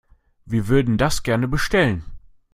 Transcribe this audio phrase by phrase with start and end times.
[0.45, 2.03] Wir würden das gerne bestellen.